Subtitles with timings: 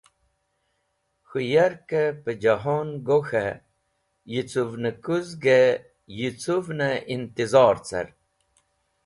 [1.27, 3.61] K̃hũ yarkẽ pẽjehon (public) go k̃hẽ
[4.31, 5.81] yicũvnẽkuzgẽ
[6.17, 8.07] yicũvnẽ intizor car.